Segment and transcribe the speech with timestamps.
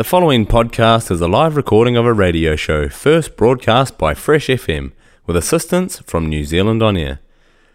[0.00, 4.46] The following podcast is a live recording of a radio show first broadcast by Fresh
[4.46, 4.92] FM
[5.26, 7.20] with assistance from New Zealand On Air.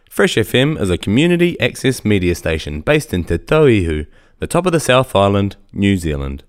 [0.09, 4.07] Fresh FM is a community access media station based in Te Tauihu,
[4.39, 6.43] the top of the South Island, New Zealand.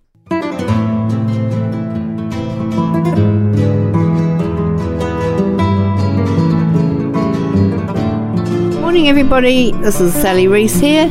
[8.80, 9.72] Morning, everybody.
[9.72, 11.10] This is Sally Reese here,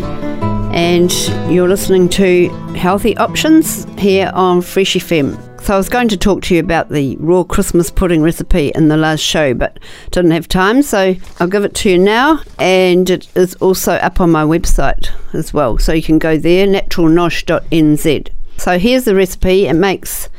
[0.73, 1.13] and
[1.53, 5.35] you're listening to Healthy Options here on Fresh FM.
[5.61, 8.87] So, I was going to talk to you about the raw Christmas pudding recipe in
[8.87, 9.79] the last show, but
[10.11, 12.41] didn't have time, so I'll give it to you now.
[12.59, 16.67] And it is also up on my website as well, so you can go there
[16.67, 18.29] naturalnosh.nz.
[18.57, 20.29] So, here's the recipe it makes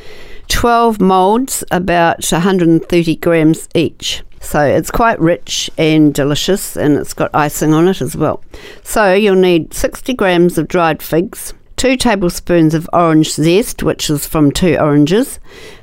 [0.48, 4.22] 12 moulds, about 130 grams each.
[4.40, 8.44] So it's quite rich and delicious, and it's got icing on it as well.
[8.84, 14.26] So you'll need 60 grams of dried figs, 2 tablespoons of orange zest, which is
[14.26, 15.38] from two oranges,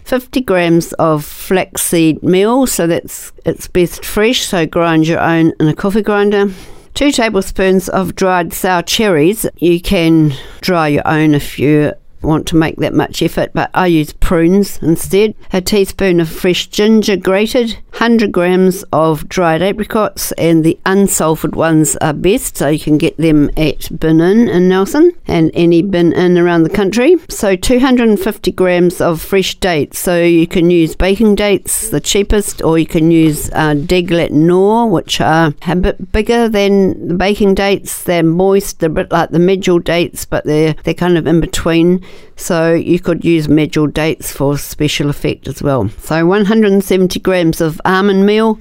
[0.06, 5.68] 50 grams of flaxseed meal, so that's it's best fresh, so grind your own in
[5.68, 6.52] a coffee grinder.
[6.96, 9.46] 2 tablespoons of dried sour cherries.
[9.58, 13.88] You can dry your own if you want to make that much effort, but I
[13.88, 15.36] use prunes instead.
[15.52, 21.96] A teaspoon of fresh ginger grated, 100 grams of dried apricots, and the unsulfured ones
[22.02, 26.12] are best, so you can get them at Bin Inn in Nelson and any bin
[26.12, 27.16] inn around the country.
[27.30, 32.78] So 250 grams of fresh dates, so you can use baking dates, the cheapest, or
[32.78, 38.04] you can use uh, Deglet Nor, which are a bit bigger than the baking dates.
[38.04, 41.40] They're moist, they're a bit like the medjool dates, but they're they're kind of in
[41.40, 42.04] between.
[42.36, 45.90] So you could use medjool dates for special effect as well.
[46.00, 48.60] So 170 grams of almond meal.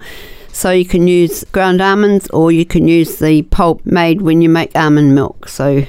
[0.52, 4.50] So you can use ground almonds or you can use the pulp made when you
[4.50, 5.48] make almond milk.
[5.48, 5.86] So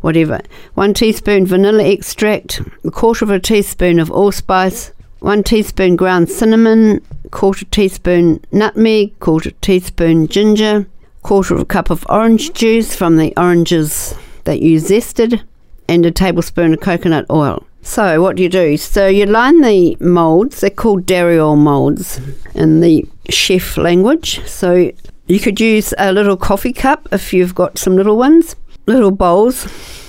[0.00, 0.40] whatever.
[0.74, 7.00] One teaspoon vanilla extract, a quarter of a teaspoon of allspice, one teaspoon ground cinnamon,
[7.30, 10.86] quarter teaspoon nutmeg, quarter teaspoon ginger,
[11.22, 15.42] quarter of a cup of orange juice from the oranges that you zested,
[15.88, 17.64] and a tablespoon of coconut oil.
[17.82, 18.76] So, what do you do?
[18.76, 22.20] So, you line the moulds, they're called dariole moulds
[22.54, 24.40] in the chef language.
[24.46, 24.92] So,
[25.26, 28.54] you could use a little coffee cup if you've got some little ones,
[28.86, 29.66] little bowls.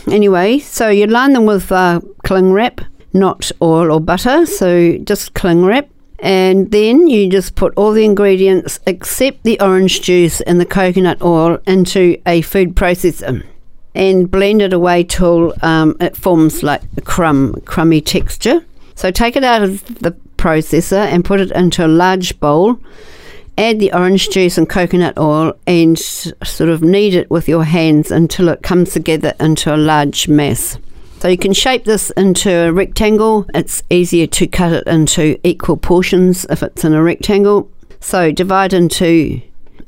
[0.07, 2.81] Anyway, so you line them with uh, cling wrap,
[3.13, 5.89] not oil or butter, so just cling wrap.
[6.19, 11.21] And then you just put all the ingredients except the orange juice and the coconut
[11.21, 13.43] oil into a food processor
[13.95, 18.65] and blend it away till um, it forms like a crumb, crummy texture.
[18.95, 22.79] So take it out of the processor and put it into a large bowl.
[23.57, 28.09] Add the orange juice and coconut oil and sort of knead it with your hands
[28.09, 30.77] until it comes together into a large mass.
[31.19, 33.45] So you can shape this into a rectangle.
[33.53, 37.69] It's easier to cut it into equal portions if it's in a rectangle.
[38.01, 39.41] So divide into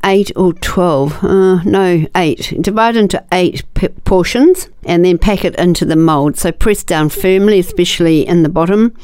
[0.05, 2.53] eight or 12, uh, no, eight.
[2.61, 6.37] Divide into eight p- portions and then pack it into the mould.
[6.37, 8.95] So press down firmly, especially in the bottom,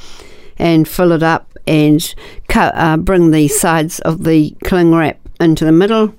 [0.57, 2.13] and fill it up and
[2.53, 6.13] uh, bring the sides of the cling wrap into the middle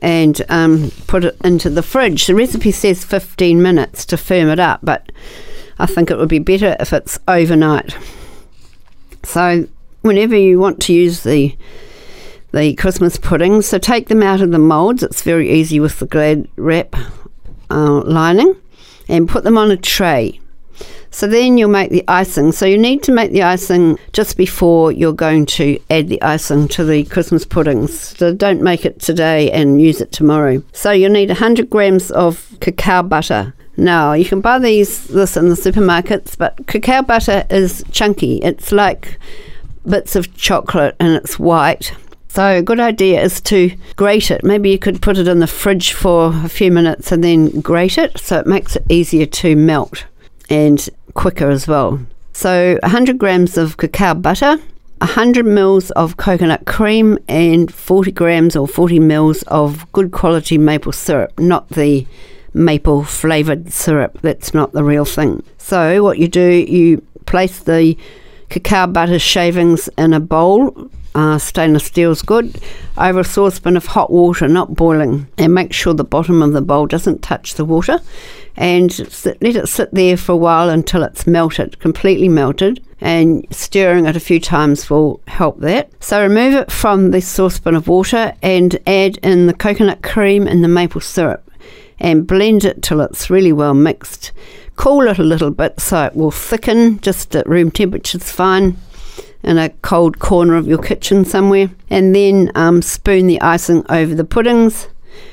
[0.00, 2.26] and um, put it into the fridge.
[2.26, 5.12] The recipe says 15 minutes to firm it up, but
[5.78, 7.96] I think it would be better if it's overnight.
[9.24, 9.66] So,
[10.02, 11.56] whenever you want to use the
[12.52, 13.66] the Christmas puddings.
[13.66, 15.02] So take them out of the moulds.
[15.02, 16.96] It's very easy with the glad wrap
[17.70, 18.56] uh, lining,
[19.08, 20.40] and put them on a tray.
[21.10, 22.52] So then you'll make the icing.
[22.52, 26.68] So you need to make the icing just before you're going to add the icing
[26.68, 27.98] to the Christmas puddings.
[28.16, 30.62] So don't make it today and use it tomorrow.
[30.72, 33.54] So you'll need 100 grams of cacao butter.
[33.76, 38.38] Now you can buy these this in the supermarkets, but cacao butter is chunky.
[38.38, 39.18] It's like
[39.86, 41.92] bits of chocolate and it's white.
[42.28, 44.44] So a good idea is to grate it.
[44.44, 47.98] Maybe you could put it in the fridge for a few minutes and then grate
[47.98, 50.04] it so it makes it easier to melt
[50.48, 52.00] and quicker as well.
[52.32, 54.58] So 100 grams of cacao butter,
[54.98, 60.92] 100 mils of coconut cream and 40 grams or 40 mils of good quality maple
[60.92, 62.06] syrup, not the
[62.54, 64.20] maple flavored syrup.
[64.22, 65.42] That's not the real thing.
[65.56, 67.96] So what you do, you place the
[68.48, 72.60] cacao butter shavings in a bowl uh, stainless steel is good,
[72.96, 76.62] over a saucepan of hot water, not boiling, and make sure the bottom of the
[76.62, 77.98] bowl doesn't touch the water,
[78.56, 83.44] and sit, let it sit there for a while until it's melted, completely melted, and
[83.50, 85.90] stirring it a few times will help that.
[86.00, 90.62] So remove it from the saucepan of water and add in the coconut cream and
[90.62, 91.44] the maple syrup.
[92.00, 94.30] and blend it till it's really well mixed.
[94.76, 98.76] Cool it a little bit so it will thicken, just at room temperature is fine
[99.42, 101.70] in a cold corner of your kitchen somewhere.
[101.90, 104.88] And then um, spoon the icing over the puddings.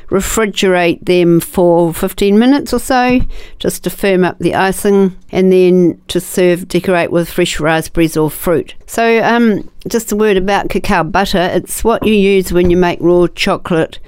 [0.08, 3.22] Refrigerate them for 15 minutes or so
[3.60, 8.30] just to firm up the icing and then to serve, decorate with fresh raspberries or
[8.30, 8.76] fruit.
[8.86, 13.00] So, um, just a word about cacao butter it's what you use when you make
[13.02, 14.00] raw chocolate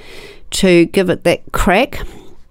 [0.51, 2.01] to give it that crack.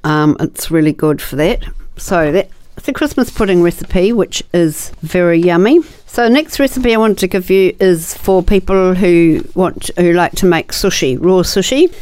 [0.04, 1.64] Um, it's really good for that.
[1.96, 5.80] So, that it's a Christmas pudding recipe, which is very yummy.
[6.16, 10.32] So, next recipe I want to give you is for people who want who like
[10.36, 11.92] to make sushi, raw sushi.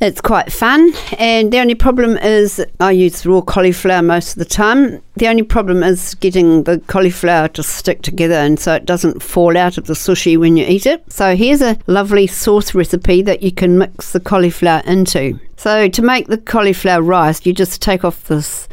[0.00, 4.44] It's quite fun, and the only problem is I use raw cauliflower most of the
[4.44, 5.00] time.
[5.14, 9.56] The only problem is getting the cauliflower to stick together and so it doesn't fall
[9.56, 11.04] out of the sushi when you eat it.
[11.12, 15.38] So, here's a lovely sauce recipe that you can mix the cauliflower into.
[15.56, 18.66] So, to make the cauliflower rice, you just take off this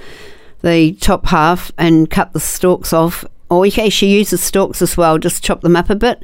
[0.64, 4.82] the top half and cut the stalks off, or you can actually use the stalks
[4.82, 6.24] as well, just chop them up a bit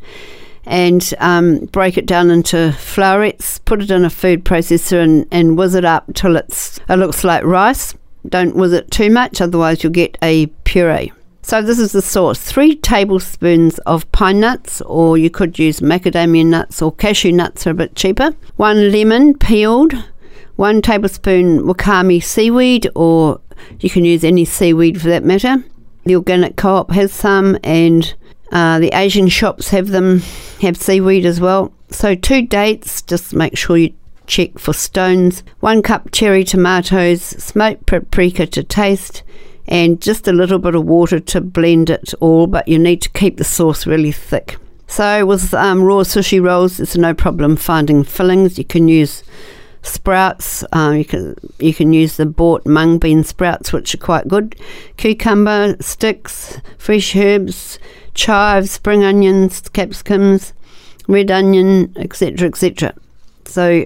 [0.66, 5.58] and um, break it down into flourets, put it in a food processor and, and
[5.58, 7.96] whiz it up till it's, it looks like rice.
[8.28, 11.12] Don't whiz it too much, otherwise you'll get a puree.
[11.42, 16.46] So this is the sauce: three tablespoons of pine nuts, or you could use macadamia
[16.46, 18.34] nuts or cashew nuts are a bit cheaper.
[18.56, 19.94] One lemon peeled,
[20.56, 23.42] one tablespoon wakame seaweed, or
[23.82, 25.62] you can use any seaweed for that matter.
[26.06, 28.14] The organic co-op has some, and
[28.52, 30.22] uh, the Asian shops have them,
[30.62, 31.74] have seaweed as well.
[31.90, 33.94] So two dates, just make sure you
[34.28, 35.44] check for stones.
[35.60, 39.24] One cup cherry tomatoes, smoked paprika to taste,
[39.68, 42.48] and just a little bit of water to blend it all.
[42.48, 44.58] But you need to keep the sauce really thick.
[44.88, 48.58] So with um, raw sushi rolls, it's no problem finding fillings.
[48.58, 49.24] You can use
[49.84, 50.64] sprouts.
[50.72, 54.56] Um, you can you can use the bought mung bean sprouts, which are quite good.
[54.98, 57.78] Cucumber sticks, fresh herbs,
[58.14, 60.54] chives, spring onions, capsicums,
[61.08, 62.96] red onion, etc., etc.
[63.46, 63.86] So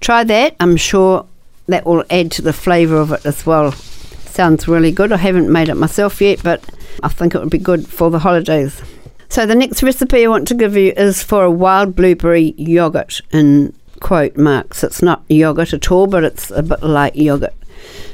[0.00, 0.56] try that.
[0.60, 1.26] I'm sure
[1.66, 3.72] that will add to the flavour of it as well.
[3.72, 5.12] Sounds really good.
[5.12, 6.64] I haven't made it myself yet, but
[7.02, 8.80] I think it would be good for the holidays.
[9.28, 13.20] So the next recipe I want to give you is for a wild blueberry yogurt
[13.30, 14.82] in quote marks.
[14.82, 17.54] It's not yogurt at all, but it's a bit like yogurt.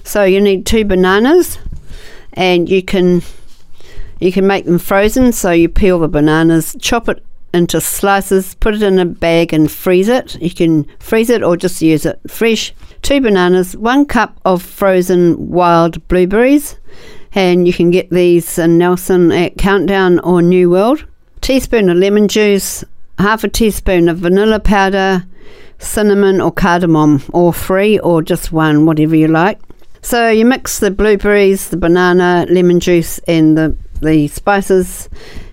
[0.04, 1.58] So you need two bananas,
[2.32, 3.22] and you can
[4.20, 5.32] you can make them frozen.
[5.32, 9.70] So you peel the bananas, chop it into slices, put it in a bag, and
[9.70, 10.40] freeze it.
[10.40, 12.74] You can freeze it or just use it fresh.
[13.02, 16.76] Two bananas, one cup of frozen wild blueberries,
[17.32, 21.04] and you can get these in Nelson at Countdown or New World.
[21.40, 22.84] Teaspoon of lemon juice,
[23.18, 25.24] half a teaspoon of vanilla powder,
[25.78, 29.60] cinnamon or cardamom, or three, or just one, whatever you like.
[30.02, 35.08] So you mix the blueberries, the banana, lemon juice, and the, the spices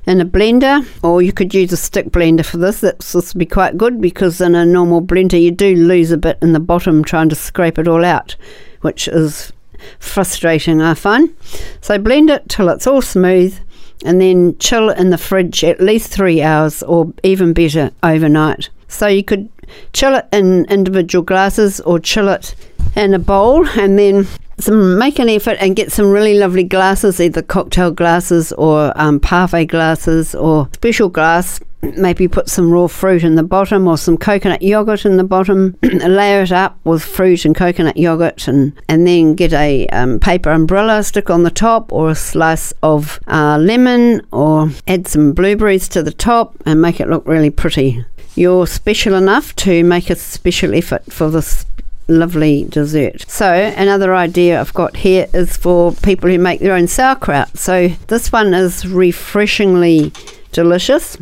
[0.05, 2.81] in a blender, or you could use a stick blender for this.
[2.81, 6.17] That's this would be quite good because in a normal blender you do lose a
[6.17, 8.35] bit in the bottom trying to scrape it all out,
[8.81, 9.51] which is
[9.99, 11.35] frustrating, I find.
[11.81, 13.57] So blend it till it's all smooth
[14.05, 18.69] and then chill in the fridge at least three hours or even better overnight.
[18.94, 19.50] So you could
[19.94, 22.56] chill it in individual glasses or chill it
[22.95, 24.28] in a bowl and then
[24.60, 29.19] some make an effort and get some really lovely glasses, either cocktail glasses or um,
[29.19, 31.60] parfait glasses or special glass.
[31.97, 35.76] Maybe put some raw fruit in the bottom or some coconut yogurt in the bottom.
[35.83, 40.50] layer it up with fruit and coconut yogurt, and, and then get a um, paper
[40.50, 45.90] umbrella, stick on the top, or a slice of uh, lemon, or add some blueberries
[45.90, 48.06] to the top and make it look really pretty.
[48.35, 51.66] You're special enough to make a special effort for this
[52.07, 53.30] lovely dessert.
[53.30, 57.57] So, another idea I've got here is for people who make their own sauerkraut.
[57.57, 60.11] So, this one is refreshingly
[60.52, 61.18] delicious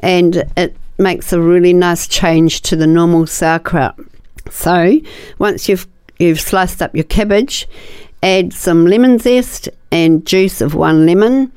[0.00, 3.98] and it makes a really nice change to the normal sauerkraut.
[4.50, 5.00] So,
[5.38, 5.86] once you've
[6.18, 7.66] you've sliced up your cabbage,
[8.22, 11.50] add some lemon zest and juice of one lemon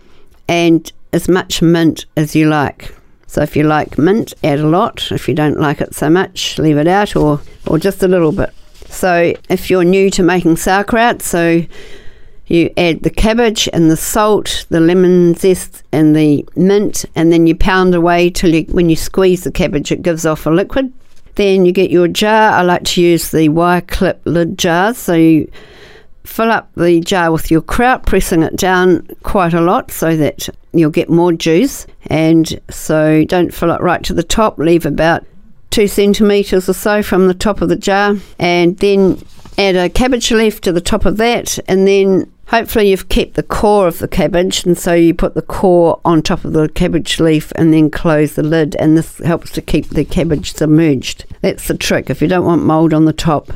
[0.48, 2.96] and as much mint as you like.
[3.34, 5.12] So if you like mint, add a lot.
[5.12, 8.32] If you don't like it so much, leave it out or, or just a little
[8.32, 8.54] bit.
[8.90, 11.66] So if you're new to making sauerkraut, so
[12.46, 17.48] you add the cabbage and the salt, the lemon zest and the mint, and then
[17.48, 20.94] you pound away till you, when you squeeze the cabbage, it gives off a liquid.
[21.34, 22.52] Then you get your jar.
[22.52, 25.00] I like to use the wire clip lid jars.
[25.00, 25.52] So you
[26.24, 30.50] fill up the jar with your kraut, pressing it down quite a lot so that
[30.72, 31.86] you'll get more juice.
[32.08, 35.26] And so don't fill it right to the top, leave about
[35.70, 38.16] two centimetres or so from the top of the jar.
[38.40, 39.24] And then
[39.58, 43.44] add a cabbage leaf to the top of that, and then hopefully you've kept the
[43.44, 47.20] core of the cabbage, and so you put the core on top of the cabbage
[47.20, 51.26] leaf and then close the lid, and this helps to keep the cabbage submerged.
[51.42, 52.10] That's the trick.
[52.10, 53.52] If you don't want mold on the top,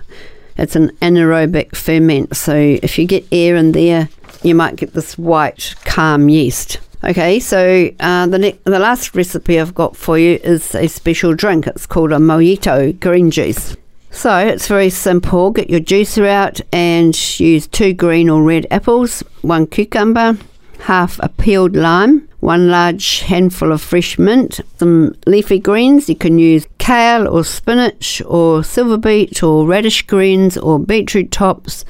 [0.57, 4.09] it's an anaerobic ferment, so if you get air in there,
[4.43, 6.79] you might get this white, kahm yeast.
[7.03, 11.35] Okay, so uh, the ne- the last recipe I've got for you is a special
[11.35, 11.67] drink.
[11.67, 13.77] It's called a mojito green juice.
[14.09, 15.51] So it's very simple.
[15.51, 20.37] Get your juicer out and use two green or red apples, one cucumber,
[20.79, 26.09] half a peeled lime, one large handful of fresh mint, some leafy greens.
[26.09, 31.83] You can use kale or spinach or silver beet or radish greens or beetroot tops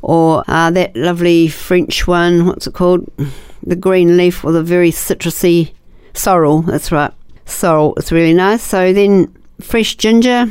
[0.00, 2.46] or uh, that lovely French one.
[2.46, 3.10] What's it called?
[3.62, 5.72] the green leaf with a very citrusy
[6.14, 6.62] sorrel.
[6.62, 7.12] That's right,
[7.44, 7.94] sorrel.
[7.96, 8.62] It's really nice.
[8.62, 10.46] So then fresh ginger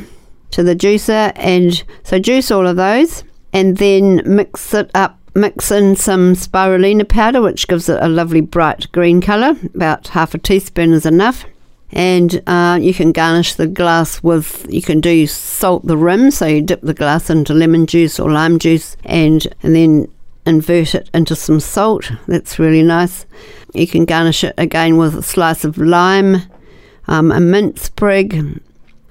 [0.51, 5.19] to the juicer, and so juice all of those, and then mix it up.
[5.35, 9.55] Mix in some spirulina powder, which gives it a lovely bright green colour.
[9.75, 11.45] About half a teaspoon is enough.
[11.91, 16.45] And uh, you can garnish the glass with, you can do salt the rim, so
[16.45, 20.07] you dip the glass into lemon juice or lime juice, and, and then
[20.45, 22.11] invert it into some salt.
[22.27, 23.25] That's really nice.
[23.73, 26.41] You can garnish it again with a slice of lime,
[27.07, 28.61] um, a mint sprig,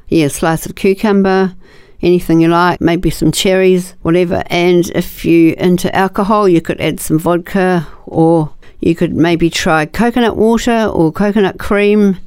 [0.08, 1.54] yeah, a slice of cucumber,
[2.02, 4.42] anything you like, maybe some cherries, whatever.
[4.46, 9.86] And if you into alcohol, you could add some vodka, or you could maybe try
[9.86, 12.18] coconut water or coconut cream.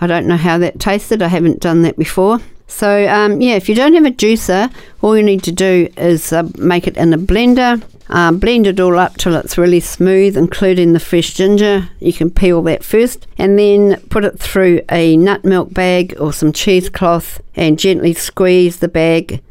[0.00, 1.22] I don't know how that tasted.
[1.22, 2.40] I haven't done that before.
[2.66, 6.32] So um, yeah, if you don't have a juicer, all you need to do is
[6.32, 10.36] uh, make it in a blender uh, blend it all up till it's really smooth,
[10.36, 11.88] including the fresh ginger.
[11.98, 16.32] You can peel that first, and then put it through a nut milk bag or
[16.32, 19.42] some cheesecloth and gently squeeze the bag,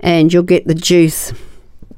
[0.00, 1.32] and you'll get the juice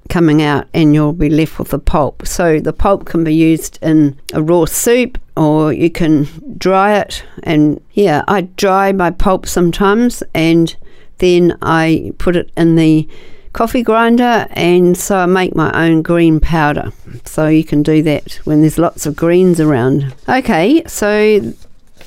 [0.08, 2.26] coming out and you'll be left with the pulp.
[2.26, 7.24] So the pulp can be used in a raw soup or you can dry it.
[7.42, 10.74] And yeah, I dry my pulp sometimes and
[11.18, 13.08] then I put it in the
[13.52, 16.92] coffee grinder, and so I make my own green powder.
[17.24, 20.14] So you can do that when there's lots of greens around.
[20.28, 21.40] Okay, so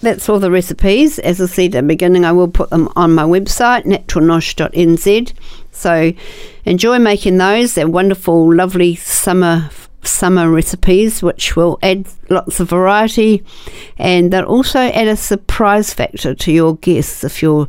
[0.02, 1.20] that's all the recipes.
[1.20, 5.34] As I said at the beginning, I will put them on my website, naturalnosh.nz.
[5.72, 6.14] So
[6.66, 7.74] enjoy making those.
[7.74, 9.70] They're wonderful, lovely summer
[10.04, 13.44] summer recipes, which will add lots of variety,
[13.98, 17.68] and they'll also add a surprise factor to your guests if you're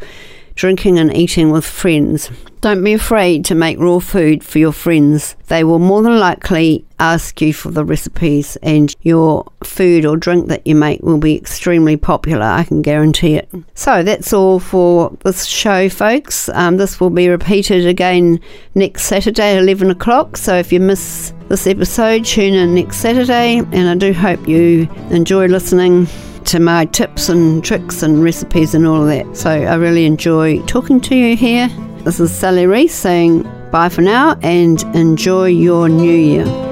[0.54, 2.30] drinking and eating with friends.
[2.60, 5.34] Don't be afraid to make raw food for your friends.
[5.48, 10.46] They will more than likely ask you for the recipes, and your food or drink
[10.48, 12.44] that you make will be extremely popular.
[12.44, 13.48] I can guarantee it.
[13.74, 16.48] So that's all for this show, folks.
[16.50, 18.40] Um, this will be repeated again
[18.74, 20.36] next Saturday at 11 o'clock.
[20.36, 24.88] So if you miss this episode, tune in next Saturday, and I do hope you
[25.10, 26.06] enjoy listening
[26.44, 29.36] to my tips and tricks and recipes and all of that.
[29.36, 31.68] So I really enjoy talking to you here.
[32.04, 36.71] This is Sally Reese saying bye for now and enjoy your new year.